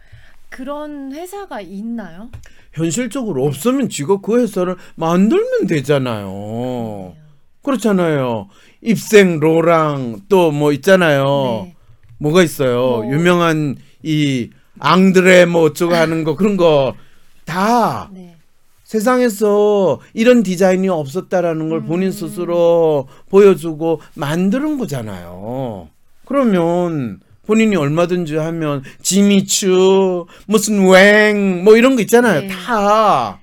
그런 0.49 1.13
회사가 1.13 1.61
있나요? 1.61 2.31
현실적으로 2.77 3.45
없으면 3.47 3.89
지가 3.89 4.19
그 4.21 4.39
회사를 4.41 4.77
만들면 4.97 5.67
되잖아요. 5.67 7.15
그렇잖아요. 7.63 8.49
입생 8.83 9.41
로랑 9.41 10.21
또 10.29 10.53
뭐 10.53 10.73
있잖아요. 10.73 11.63
네. 11.65 11.75
뭐가 12.19 12.43
있어요? 12.43 12.79
뭐. 13.03 13.07
유명한 13.11 13.77
이 14.03 14.51
앙드레 14.79 15.47
뭐 15.47 15.63
어쩌고 15.63 15.95
하는 15.95 16.23
거 16.23 16.37
그런 16.37 16.57
거다 16.59 18.11
네. 18.13 18.37
세상에서 18.85 20.01
이런 20.15 20.43
디자인이 20.43 20.89
없었다라는 20.89 21.69
걸 21.71 21.79
음. 21.81 21.87
본인 21.87 22.13
스스로 22.13 23.09
보여주고 23.31 24.01
만드는 24.15 24.79
거잖아요. 24.79 25.89
그러면 26.27 27.21
본인이 27.47 27.77
얼마든지 27.77 28.37
하면 28.37 28.83
지미추 29.03 30.27
무슨 30.47 30.85
웽 30.87 31.63
뭐 31.65 31.77
이런 31.77 31.97
거 31.97 32.03
있잖아요. 32.03 32.41
네. 32.43 32.49
다 32.49 33.41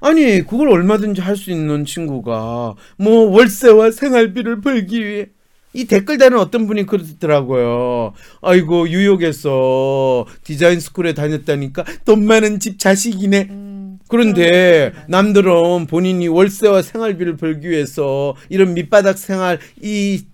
아니 0.00 0.46
그걸 0.46 0.68
얼마든지 0.70 1.20
할 1.20 1.36
수 1.36 1.50
있는 1.50 1.84
친구가 1.84 2.74
뭐 2.98 3.30
월세와 3.30 3.90
생활비를 3.92 4.60
벌기 4.60 5.04
위해 5.04 5.26
이 5.72 5.84
댓글 5.84 6.16
다는 6.18 6.38
어떤 6.38 6.66
분이 6.66 6.86
그러더라고요. 6.86 8.14
아이고 8.40 8.86
뉴욕에서 8.86 10.24
디자인 10.42 10.80
스쿨에 10.80 11.12
다녔다니까 11.14 11.84
돈 12.04 12.24
많은 12.24 12.60
집 12.60 12.78
자식이네. 12.78 13.48
음, 13.50 13.98
그런데 14.08 14.92
남들은 15.08 15.86
본인이 15.86 16.28
월세와 16.28 16.80
생활비를 16.82 17.36
벌기 17.36 17.68
위해서 17.68 18.34
이런 18.48 18.72
밑바닥 18.74 19.18
생활 19.18 19.58
이 19.82 20.24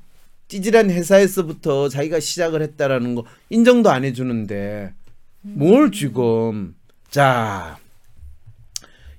찌질한 0.52 0.90
회사에서부터 0.90 1.88
자기가 1.88 2.20
시작을 2.20 2.60
했다라는 2.60 3.14
거 3.14 3.24
인정도 3.48 3.88
안 3.88 4.04
해주는데 4.04 4.92
뭘 5.40 5.90
지금 5.90 6.74
자 7.08 7.78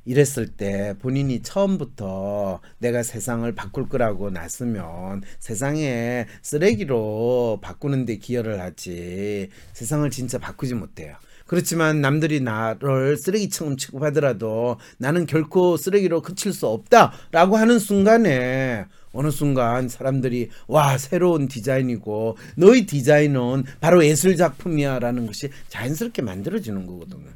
이랬을 0.05 0.49
때 0.55 0.93
본인이 0.99 1.41
처음부터 1.41 2.59
내가 2.77 3.01
세상을 3.01 3.51
바꿀 3.55 3.89
거라고 3.89 4.29
났으면 4.29 5.23
세상에 5.39 6.27
쓰레기로 6.43 7.57
바꾸는데 7.63 8.17
기여를 8.17 8.61
하지 8.61 9.49
세상을 9.73 10.07
진짜 10.11 10.37
바꾸지 10.37 10.75
못해요. 10.75 11.15
그렇지만 11.47 11.99
남들이 11.99 12.41
나를 12.41 13.17
쓰레기처럼 13.17 13.77
취급하더라도 13.77 14.77
나는 14.99 15.25
결코 15.25 15.77
쓰레기로 15.77 16.21
그칠 16.21 16.53
수 16.53 16.67
없다라고 16.67 17.57
하는 17.57 17.79
순간에 17.79 18.85
어느 19.13 19.31
순간 19.31 19.87
사람들이 19.89 20.49
와 20.67 20.97
새로운 20.97 21.47
디자인이고 21.47 22.37
너의 22.57 22.85
디자인은 22.85 23.63
바로 23.79 24.03
예술 24.05 24.35
작품이야라는 24.37 25.27
것이 25.27 25.49
자연스럽게 25.69 26.21
만들어지는 26.23 26.85
거거든요. 26.87 27.29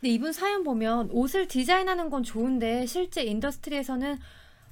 근데 0.00 0.12
이분 0.14 0.32
사연 0.32 0.64
보면 0.64 1.10
옷을 1.12 1.48
디자인하는 1.48 2.10
건 2.10 2.22
좋은데 2.22 2.86
실제 2.86 3.22
인더스트리에서는 3.24 4.18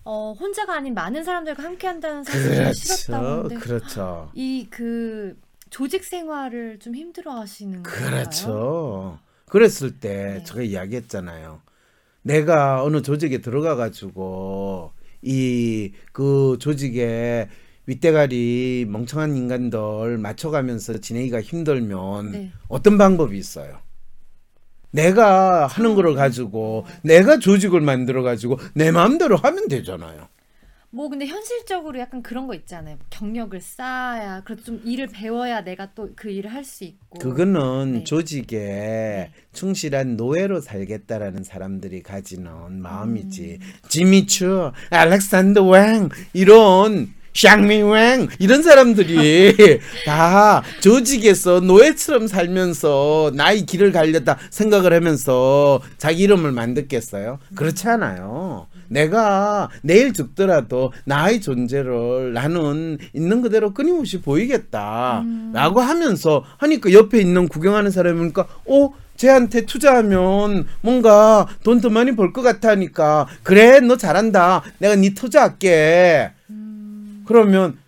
어, 0.04 0.32
혼자가 0.38 0.74
아닌 0.76 0.94
많은 0.94 1.24
사람들과 1.24 1.62
함께 1.64 1.86
한다는 1.88 2.22
사실이 2.24 2.72
싫었다고 2.74 3.48
그렇죠, 3.48 3.48
하는데 3.48 3.56
그렇죠. 3.56 4.30
이 4.34 4.68
그 4.70 5.36
조직 5.70 6.04
생활을 6.04 6.78
좀 6.78 6.94
힘들어 6.94 7.32
하시는 7.40 7.90
건가요? 7.90 7.98
그렇죠. 8.10 9.20
그랬을 9.48 9.98
때 9.98 10.40
네. 10.40 10.44
제가 10.44 10.62
이야기했잖아요. 10.62 11.60
내가 12.22 12.82
어느 12.84 13.02
조직에 13.02 13.40
들어가 13.40 13.76
가지고 13.76 14.92
이 15.22 15.92
그 16.12 16.56
조직에 16.60 17.48
윗대가리 17.86 18.86
멍청한 18.88 19.36
인간들 19.36 20.18
맞춰가면서 20.18 20.98
지내기가 20.98 21.40
힘들면 21.40 22.32
네. 22.32 22.52
어떤 22.68 22.98
방법이 22.98 23.36
있어요? 23.38 23.78
내가 24.90 25.66
하는 25.66 25.94
거를 25.94 26.14
가지고 26.14 26.86
내가 27.02 27.38
조직을 27.38 27.80
만들어 27.80 28.22
가지고 28.22 28.58
내 28.74 28.90
마음대로 28.90 29.36
하면 29.36 29.68
되잖아요. 29.68 30.28
뭐 30.96 31.10
근데 31.10 31.26
현실적으로 31.26 31.98
약간 31.98 32.22
그런 32.22 32.46
거 32.46 32.54
있잖아요. 32.54 32.96
경력을 33.10 33.60
쌓아야 33.60 34.40
그래도 34.42 34.64
좀 34.64 34.80
일을 34.82 35.08
배워야 35.08 35.62
내가 35.62 35.90
또 35.94 36.08
그 36.16 36.30
일을 36.30 36.50
할 36.50 36.64
수 36.64 36.84
있고. 36.84 37.18
그거는 37.18 37.92
네. 37.92 38.04
조직에 38.04 39.30
충실한 39.52 40.16
노예로 40.16 40.62
살겠다라는 40.62 41.44
사람들이 41.44 42.02
가지는 42.02 42.80
마음이지. 42.80 43.58
지미추, 43.90 44.72
알렉산더 44.88 45.64
왕 45.64 46.08
이런 46.32 47.12
샹미 47.34 47.82
왕 47.82 48.28
이런 48.38 48.62
사람들이 48.62 49.54
다 50.06 50.62
조직에서 50.80 51.60
노예처럼 51.60 52.26
살면서 52.26 53.32
나의 53.34 53.66
길을 53.66 53.92
가려다 53.92 54.38
생각을 54.50 54.94
하면서 54.94 55.82
자기 55.98 56.22
이름을 56.22 56.52
만들겠어요? 56.52 57.38
그렇지 57.54 57.86
않아요. 57.88 58.66
내가 58.88 59.68
내일 59.82 60.12
죽더라도 60.12 60.92
나의 61.04 61.40
존재를 61.40 62.32
나는 62.32 62.98
있는 63.12 63.42
그대로 63.42 63.72
끊임없이 63.74 64.20
보이겠다라고 64.20 65.80
하면서 65.80 66.44
하니까 66.58 66.92
옆에 66.92 67.20
있는 67.20 67.48
구경하는 67.48 67.90
사람이 67.90 68.18
보니까 68.18 68.46
어 68.66 68.90
쟤한테 69.16 69.64
투자하면 69.66 70.66
뭔가 70.82 71.46
돈 71.64 71.80
더 71.80 71.88
많이 71.88 72.14
벌 72.14 72.32
것 72.32 72.42
같아 72.42 72.70
하니까. 72.70 73.26
그래 73.42 73.80
너 73.80 73.96
잘한다. 73.96 74.62
내가 74.78 74.94
네 74.96 75.14
투자할게. 75.14 76.32
그러면 77.26 77.78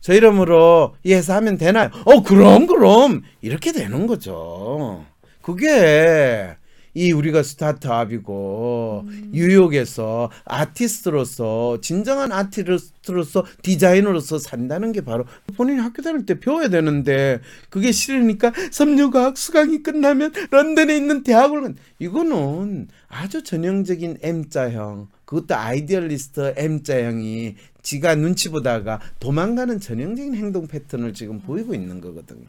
저 0.00 0.14
이름으로 0.14 0.94
이 1.04 1.12
회사 1.12 1.36
하면 1.36 1.58
되나요? 1.58 1.90
어 2.04 2.22
그럼 2.22 2.66
그럼. 2.66 3.22
이렇게 3.42 3.72
되는 3.72 4.06
거죠. 4.06 5.04
그게 5.42 6.56
이 6.98 7.12
우리가 7.12 7.44
스타트업이고 7.44 9.04
뉴욕에서 9.30 10.32
아티스트로서 10.44 11.80
진정한 11.80 12.32
아티스트로서 12.32 13.44
디자이너로서 13.62 14.38
산다는 14.40 14.90
게 14.90 15.02
바로 15.02 15.24
본인이 15.56 15.78
학교 15.78 16.02
다닐 16.02 16.26
때 16.26 16.40
배워야 16.40 16.68
되는데 16.68 17.40
그게 17.70 17.92
싫으니까 17.92 18.52
섬유과학 18.72 19.38
수강이 19.38 19.84
끝나면 19.84 20.32
런던에 20.50 20.96
있는 20.96 21.22
대학을 21.22 21.62
간- 21.62 21.76
이거는 22.00 22.88
아주 23.06 23.44
전형적인 23.44 24.18
M자형 24.20 25.06
그것도 25.24 25.54
idealist 25.54 26.54
M자형이 26.56 27.54
지가 27.82 28.16
눈치 28.16 28.48
보다가 28.48 29.00
도망가는 29.20 29.78
전형적인 29.78 30.34
행동 30.34 30.66
패턴을 30.66 31.14
지금 31.14 31.38
보이고 31.38 31.74
있는 31.74 32.00
거거든요. 32.00 32.46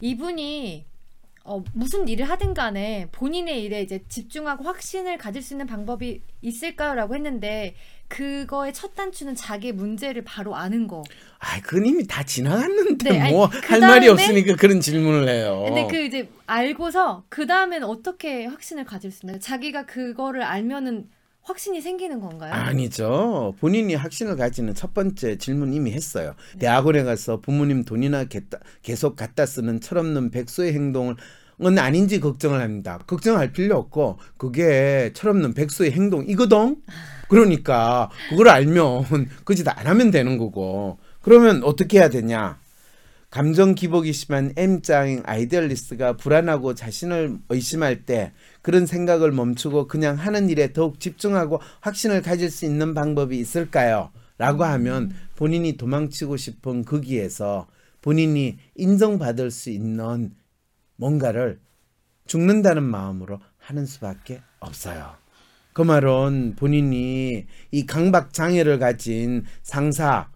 이분이 0.00 0.86
어, 1.44 1.62
무슨 1.72 2.06
일을 2.08 2.28
하든 2.30 2.54
간에 2.54 3.08
본인의 3.12 3.62
일에 3.64 3.82
이제 3.82 4.04
집중하고 4.08 4.64
확신을 4.64 5.18
가질 5.18 5.42
수 5.42 5.54
있는 5.54 5.66
방법이 5.66 6.22
있을까요라고 6.40 7.14
했는데 7.16 7.74
그거의 8.08 8.72
첫 8.74 8.94
단추는 8.94 9.34
자기의 9.34 9.72
문제를 9.72 10.22
바로 10.22 10.54
아는 10.54 10.86
거. 10.86 11.02
아, 11.38 11.60
그건 11.62 11.86
이미 11.86 12.06
다 12.06 12.22
지나갔는데 12.22 13.10
네, 13.10 13.20
아니, 13.20 13.32
뭐그할 13.32 13.80
말이 13.80 14.08
없으니까 14.08 14.56
그런 14.56 14.80
질문을 14.80 15.28
해요. 15.28 15.62
근데 15.66 15.86
그 15.88 16.04
이제 16.04 16.28
알고서 16.46 17.24
그 17.28 17.46
다음에는 17.46 17.86
어떻게 17.88 18.44
확신을 18.44 18.84
가질 18.84 19.10
수 19.10 19.24
있나요? 19.24 19.38
자기가 19.40 19.86
그거를 19.86 20.42
알면은 20.42 21.08
확신이 21.44 21.80
생기는 21.80 22.20
건가요? 22.20 22.52
아니죠. 22.52 23.54
본인이 23.60 23.94
확신을 23.94 24.36
가지는 24.36 24.74
첫 24.74 24.94
번째 24.94 25.36
질문 25.38 25.72
이미 25.72 25.90
했어요. 25.92 26.34
네. 26.54 26.60
대학원에 26.60 27.02
가서 27.02 27.40
부모님 27.40 27.84
돈이나 27.84 28.24
겠다- 28.24 28.60
계속 28.82 29.16
갖다 29.16 29.44
쓰는 29.46 29.80
철없는 29.80 30.30
백수의 30.30 30.72
행동을 30.72 31.16
은 31.64 31.78
아닌지 31.78 32.18
걱정을 32.18 32.60
합니다. 32.60 32.98
걱정할 33.06 33.52
필요 33.52 33.76
없고 33.76 34.18
그게 34.36 35.10
철없는 35.14 35.54
백수의 35.54 35.92
행동 35.92 36.24
이거든. 36.26 36.76
그러니까 37.28 38.10
그걸 38.30 38.48
알면 38.48 39.04
그 39.44 39.54
짓 39.54 39.68
안 39.68 39.86
하면 39.86 40.10
되는 40.10 40.38
거고. 40.38 40.98
그러면 41.20 41.62
어떻게 41.62 41.98
해야 41.98 42.08
되냐? 42.08 42.58
감정 43.30 43.74
기복이 43.74 44.12
심한 44.12 44.52
M자인 44.56 45.22
아이디얼리스트가 45.24 46.16
불안하고 46.16 46.74
자신을 46.74 47.38
의심할 47.48 48.04
때 48.04 48.32
그런 48.62 48.86
생각을 48.86 49.32
멈추고 49.32 49.88
그냥 49.88 50.16
하는 50.16 50.48
일에 50.48 50.72
더욱 50.72 51.00
집중하고 51.00 51.60
확신을 51.80 52.22
가질 52.22 52.50
수 52.50 52.64
있는 52.64 52.94
방법이 52.94 53.38
있을까요? 53.38 54.10
라고 54.38 54.64
하면 54.64 55.12
본인이 55.36 55.76
도망치고 55.76 56.36
싶은 56.36 56.84
거기에서 56.84 57.66
본인이 58.00 58.58
인정받을 58.76 59.50
수 59.50 59.70
있는 59.70 60.34
뭔가를 60.96 61.60
죽는다는 62.26 62.82
마음으로 62.82 63.40
하는 63.58 63.86
수밖에 63.86 64.40
없어요. 64.60 65.14
그 65.72 65.82
말은 65.82 66.54
본인이 66.56 67.46
이 67.70 67.86
강박 67.86 68.32
장애를 68.32 68.78
가진 68.78 69.44
상사 69.62 70.28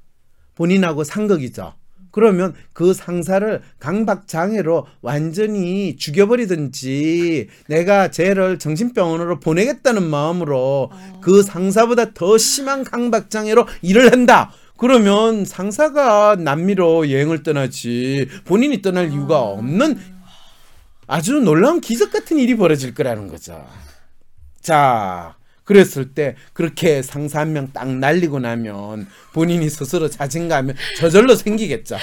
본인하고 0.55 1.05
상극이죠. 1.05 1.75
그러면 2.16 2.55
그 2.72 2.94
상사를 2.94 3.61
강박 3.79 4.26
장애로 4.26 4.87
완전히 5.02 5.96
죽여버리든지 5.96 7.48
내가 7.68 8.11
쟤를 8.11 8.59
정신병원으로 8.59 9.38
보내겠다는 9.38 10.02
마음으로 10.02 10.90
그 11.20 11.42
상사보다 11.42 12.14
더 12.14 12.38
심한 12.38 12.85
강박 12.85 13.29
장애로 13.29 13.66
일을 13.83 14.12
한다. 14.12 14.50
그러면 14.79 15.44
상사가 15.44 16.37
남미로 16.37 17.11
여행을 17.11 17.42
떠나지 17.42 18.29
본인이 18.46 18.81
떠날 18.81 19.12
이유가 19.12 19.42
없는 19.42 19.98
아주 21.07 21.35
놀라운 21.40 21.83
기적 21.83 22.11
같은 22.11 22.38
일이 22.38 22.57
벌어질 22.57 22.94
거라는 22.94 23.29
거죠. 23.29 23.62
자, 24.62 25.36
그랬을 25.66 26.14
때 26.14 26.37
그렇게 26.55 27.02
상사 27.02 27.40
한 27.40 27.52
명 27.52 27.72
딱 27.72 27.88
날리고 27.88 28.38
나면 28.38 29.07
본인이 29.35 29.68
스스로 29.68 30.09
자신감이 30.09 30.72
저절로 30.96 31.35
생기겠죠. 31.35 31.96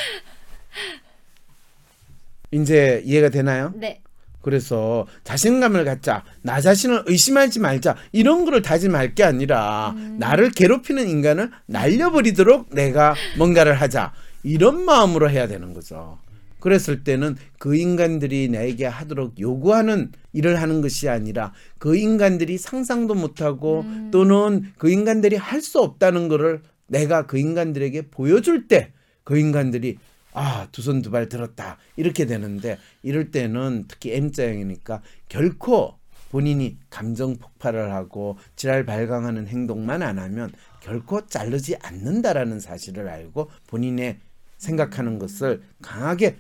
이제 2.51 3.01
이해가 3.05 3.29
되나요? 3.29 3.71
네. 3.75 4.01
그래서 4.41 5.07
자신감을 5.23 5.85
갖자. 5.85 6.23
나 6.41 6.59
자신을 6.59 7.03
의심하지 7.07 7.59
말자. 7.59 7.95
이런 8.11 8.43
거를 8.45 8.61
다짐할 8.61 9.15
게 9.15 9.23
아니라 9.23 9.95
나를 10.19 10.51
괴롭히는 10.51 11.07
인간을 11.09 11.49
날려버리도록 11.65 12.67
내가 12.75 13.15
뭔가를 13.37 13.73
하자. 13.79 14.11
이런 14.43 14.83
마음으로 14.83 15.29
해야 15.29 15.47
되는 15.47 15.73
거죠. 15.73 16.19
그랬을 16.63 17.03
때는 17.03 17.35
그 17.59 17.75
인간들이 17.75 18.47
나에게 18.47 18.85
하도록 18.85 19.37
요구하는 19.37 20.13
일을 20.31 20.61
하는 20.61 20.79
것이 20.81 21.09
아니라 21.09 21.51
그 21.77 21.97
인간들이 21.97 22.57
상상도 22.57 23.15
못하고 23.15 23.83
또는 24.11 24.71
그 24.77 24.89
인간들이 24.89 25.35
할 25.35 25.61
수 25.61 25.81
없다는 25.81 26.29
거를 26.29 26.61
내가 26.87 27.25
그 27.27 27.37
인간들에게 27.37 28.07
보여줄 28.11 28.69
때 28.69 28.93
그 29.25 29.37
인간들이 29.37 29.97
아, 30.33 30.67
두 30.71 30.81
손 30.81 31.01
두 31.01 31.11
발 31.11 31.27
들었다. 31.29 31.77
이렇게 31.97 32.25
되는데 32.25 32.77
이럴 33.03 33.29
때는 33.31 33.85
특히 33.89 34.13
M자형이니까 34.13 35.01
결코 35.29 35.95
본인이 36.31 36.77
감정 36.89 37.35
폭발을 37.35 37.91
하고 37.93 38.37
지랄 38.55 38.85
발광하는 38.85 39.47
행동만 39.47 40.01
안 40.01 40.17
하면 40.17 40.49
결코 40.81 41.25
자르지 41.27 41.75
않는다라는 41.83 42.59
사실을 42.61 43.07
알고 43.09 43.51
본인의 43.67 44.19
생각하는 44.57 45.19
것을 45.19 45.61
강하게 45.81 46.37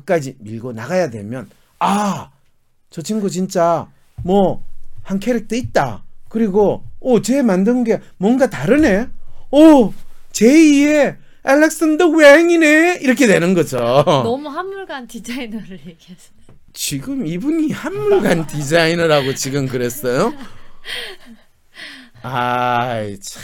끝까지 0.00 0.36
밀고 0.40 0.72
나가야 0.72 1.10
되면 1.10 1.48
아, 1.78 2.30
저 2.90 3.00
친구 3.02 3.30
진짜 3.30 3.88
뭐 4.22 4.70
한 5.02 5.18
캐릭터 5.18 5.56
있다. 5.56 6.04
그리고 6.28 6.84
오, 7.00 7.20
쟤 7.20 7.42
만든 7.42 7.82
게 7.84 8.00
뭔가 8.16 8.48
다르네. 8.48 9.08
오, 9.50 9.92
제2의 10.32 11.16
알렉산더 11.42 12.06
웽이네. 12.10 12.98
이렇게 13.00 13.26
되는 13.26 13.54
거죠. 13.54 13.78
너무 14.06 14.48
한물간 14.48 15.08
디자이너를 15.08 15.80
얘기하시네. 15.80 16.36
지금 16.72 17.26
이분이 17.26 17.72
한물간 17.72 18.46
디자이너라고 18.46 19.34
지금 19.34 19.66
그랬어요? 19.66 20.32
아이 22.22 23.18
참 23.18 23.42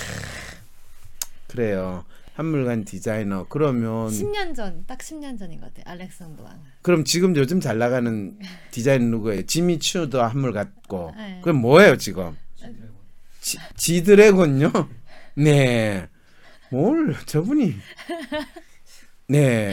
그래요. 1.48 2.04
한물간 2.36 2.84
디자이너 2.84 3.46
그러면 3.48 4.10
10년 4.10 4.54
전, 4.54 4.84
딱 4.86 4.98
10년 4.98 5.38
전인 5.38 5.58
것 5.58 5.72
같아요. 5.72 5.90
알렉산더 5.90 6.42
왕. 6.42 6.62
그럼 6.82 7.04
지금 7.04 7.34
요즘 7.34 7.60
잘 7.60 7.78
나가는 7.78 8.38
디자인 8.70 9.10
누구예요? 9.10 9.46
지미 9.46 9.78
추도 9.78 10.22
한물 10.22 10.52
갔고 10.52 11.14
네. 11.16 11.40
그럼 11.42 11.62
뭐예요 11.62 11.96
지금? 11.96 12.36
지, 13.40 13.58
지드래곤요? 13.76 14.70
네. 15.36 16.08
뭘 16.70 17.16
저분이 17.24 17.74
네 19.28 19.72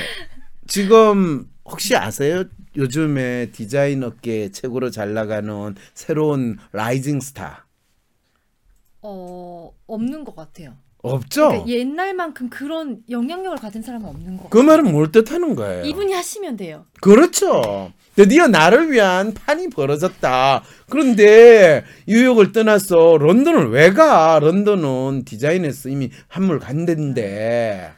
지금 0.65 1.49
혹시 1.65 1.97
아세요? 1.97 2.45
요즘에 2.77 3.51
디자인 3.51 4.03
업계 4.03 4.51
최고로 4.51 4.89
잘 4.89 5.13
나가는 5.13 5.75
새로운 5.93 6.57
rising 6.71 7.19
star 7.19 7.67
어, 9.01 9.73
없는 9.85 10.23
것 10.23 10.33
같아요. 10.33 10.77
없죠? 11.03 11.47
그러니까 11.49 11.67
옛날만큼 11.67 12.49
그런 12.49 12.99
영향력을 13.09 13.57
가진 13.57 13.81
사람은 13.81 14.07
없는 14.07 14.37
것 14.37 14.49
그. 14.49 14.57
말은 14.57 14.91
뭘 14.91 15.11
뜻하는 15.11 15.53
거예요? 15.55 15.83
이분이 15.83 16.13
하시면 16.13 16.57
돼요. 16.57 16.85
그렇죠. 17.01 17.91
드디어 18.15 18.47
나를 18.47 18.91
위한 18.91 19.33
판이 19.33 19.69
벌어졌다. 19.69 20.63
그런데 20.89 21.83
뉴욕을 22.07 22.53
떠나서 22.53 23.17
런던을 23.17 23.69
왜 23.71 23.91
가? 23.91 24.39
런던은 24.39 25.25
디자인에서 25.25 25.89
이미 25.89 26.09
한물 26.27 26.59
이 26.59 27.93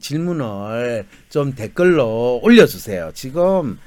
질문을 0.00 1.06
좀 1.30 1.54
댓글로 1.54 2.40
올려주세요. 2.42 3.12
지금 3.14 3.78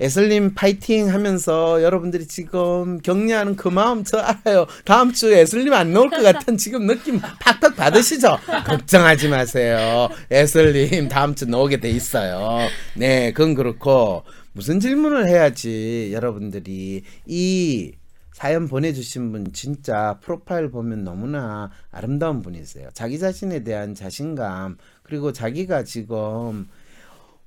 에슬님 0.00 0.54
파이팅 0.54 1.12
하면서 1.12 1.80
여러분들이 1.80 2.26
지금 2.26 2.98
격려하는 2.98 3.54
그 3.54 3.68
마음 3.68 4.02
저 4.02 4.18
알아요. 4.18 4.66
다음 4.84 5.12
주에 5.12 5.40
에슬님 5.40 5.72
안 5.72 5.92
나올 5.92 6.10
것 6.10 6.22
같은 6.22 6.56
지금 6.56 6.88
느낌 6.88 7.20
팍팍 7.20 7.76
받으시죠? 7.76 8.36
걱정하지 8.66 9.28
마세요. 9.28 10.08
에슬님 10.28 11.08
다음 11.08 11.36
주 11.36 11.46
나오게 11.46 11.78
돼 11.78 11.88
있어요. 11.88 12.66
네, 12.94 13.32
그건 13.32 13.54
그렇고 13.54 14.24
무슨 14.54 14.80
질문을 14.80 15.28
해야지 15.28 16.10
여러분들이 16.12 17.02
이 17.26 17.92
사연 18.34 18.66
보내주신 18.66 19.30
분 19.30 19.52
진짜 19.52 20.18
프로파일 20.20 20.68
보면 20.68 21.04
너무나 21.04 21.70
아름다운 21.92 22.42
분이세요. 22.42 22.88
자기 22.92 23.20
자신에 23.20 23.62
대한 23.62 23.94
자신감 23.94 24.76
그리고 25.04 25.32
자기가 25.32 25.84
지금 25.84 26.66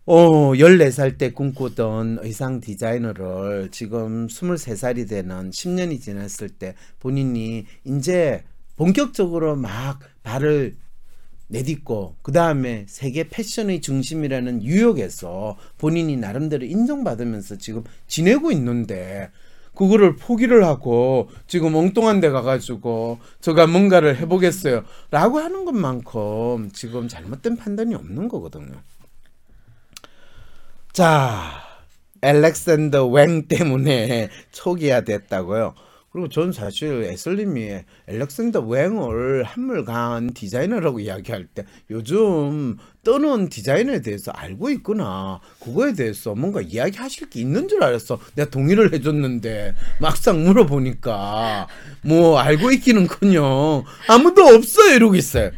어, 0.05 0.53
14살 0.53 1.17
때 1.17 1.33
꿈꾸던 1.33 2.19
의상 2.21 2.61
디자이너를 2.61 3.67
지금 3.71 4.27
23살이 4.27 5.09
되는 5.09 5.49
10년이 5.49 5.99
지났을 5.99 6.47
때 6.47 6.73
본인이 6.99 7.65
이제 7.83 8.45
본격적으로 8.77 9.57
막 9.57 9.99
발을 10.23 10.77
내딛고 11.47 12.15
그 12.21 12.31
다음에 12.31 12.85
세계 12.87 13.27
패션의 13.27 13.81
중심이라는 13.81 14.59
뉴욕에서 14.59 15.57
본인이 15.77 16.15
나름대로 16.15 16.65
인정받으면서 16.65 17.57
지금 17.57 17.83
지내고 18.07 18.53
있는데 18.53 19.31
그거를 19.77 20.15
포기를 20.15 20.65
하고 20.65 21.29
지금 21.45 21.75
엉뚱한 21.75 22.19
데 22.19 22.31
가가지고 22.31 23.19
제가 23.41 23.67
뭔가를 23.67 24.17
해보겠어요. 24.17 24.83
라고 25.11 25.37
하는 25.37 25.65
것만큼 25.65 26.71
지금 26.73 27.07
잘못된 27.07 27.57
판단이 27.57 27.93
없는 27.93 28.27
거거든요. 28.27 28.73
자 30.91 31.43
알렉산더 32.21 33.05
웽 33.05 33.47
때문에 33.47 34.29
초기화 34.51 35.01
됐다고요 35.01 35.75
그리고 36.17 36.29
전 36.29 36.51
사실 36.51 37.03
에슬님이 37.03 37.81
알렉산더 38.07 38.61
웽을 38.61 39.43
한물간 39.43 40.33
디자이너라고 40.33 40.99
이야기할 40.99 41.45
때 41.45 41.63
요즘 41.91 42.77
떠는 43.03 43.49
디자이너에 43.49 44.01
대해서 44.01 44.31
알고 44.31 44.71
있구나. 44.71 45.39
그거에 45.63 45.93
대해서 45.93 46.33
뭔가 46.33 46.59
이야기하실 46.61 47.29
게 47.29 47.39
있는 47.39 47.67
줄 47.67 47.83
알았어. 47.83 48.19
내가 48.33 48.49
동의를 48.49 48.93
해줬는데 48.93 49.75
막상 50.01 50.43
물어보니까 50.43 51.67
뭐 52.01 52.39
알고 52.39 52.71
있기는커녕 52.71 53.83
아무도 54.07 54.41
없어요 54.41 54.95
이러고 54.95 55.13
있어요. 55.13 55.51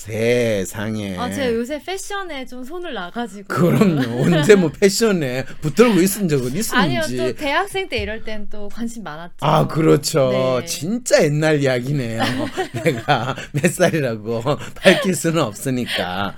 세상에. 0.00 1.18
아, 1.18 1.30
제가 1.30 1.52
요새 1.52 1.78
패션에 1.82 2.46
좀 2.46 2.64
손을 2.64 2.94
놔가지고. 2.94 3.48
그럼요. 3.48 4.22
언제 4.22 4.54
뭐 4.54 4.70
패션에 4.70 5.44
붙들고 5.60 6.00
있은 6.00 6.26
적은 6.26 6.56
있었는지. 6.56 6.96
아니요, 6.96 7.32
또 7.32 7.36
대학생 7.36 7.86
때 7.86 7.98
이럴 7.98 8.24
땐 8.24 8.48
또 8.48 8.70
관심 8.70 9.02
많았죠. 9.02 9.36
아, 9.40 9.66
그렇죠. 9.66 10.60
네. 10.60 10.66
진짜 10.66 11.22
옛날 11.22 11.60
이야기네요. 11.62 12.22
내가 12.82 13.36
몇 13.52 13.70
살이라고 13.70 14.42
밝힐 14.76 15.14
수는 15.14 15.42
없으니까. 15.42 16.34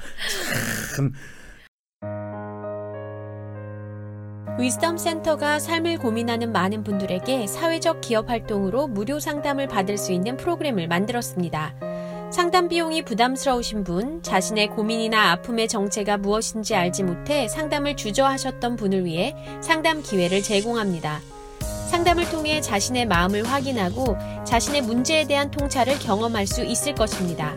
참. 0.97 1.13
위즈덤 4.59 4.99
센터가 4.99 5.61
삶을 5.61 5.99
고민하는 5.99 6.53
많은 6.53 6.83
분들에게 6.83 7.47
사회적 7.47 8.01
기업 8.01 8.29
활동으로 8.29 8.89
무료 8.89 9.21
상담을 9.21 9.69
받을 9.69 9.97
수 9.97 10.13
있는 10.13 10.37
프로그램을 10.37 10.89
만들었습니다. 10.89 11.92
상담 12.33 12.67
비용이 12.69 13.03
부담스러우신 13.03 13.85
분, 13.85 14.23
자신의 14.23 14.69
고민이나 14.69 15.33
아픔의 15.33 15.69
정체가 15.69 16.17
무엇인지 16.17 16.75
알지 16.75 17.03
못해 17.03 17.47
상담을 17.47 17.95
주저하셨던 17.95 18.77
분을 18.77 19.05
위해 19.05 19.37
상담 19.61 20.03
기회를 20.03 20.43
제공합니다. 20.43 21.21
상담을 21.91 22.31
통해 22.31 22.63
자신의 22.63 23.05
마음을 23.05 23.45
확인하고 23.45 24.17
자신의 24.47 24.81
문제에 24.81 25.27
대한 25.27 25.51
통찰을 25.51 25.99
경험할 25.99 26.47
수 26.47 26.65
있을 26.65 26.95
것입니다. 26.95 27.55